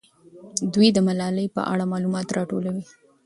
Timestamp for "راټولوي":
2.37-2.83